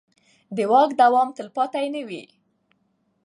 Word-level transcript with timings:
د 0.55 0.57
واک 0.71 0.89
دوام 1.01 1.27
تلپاتې 1.37 1.85
نه 1.95 2.01
وي 2.07 2.23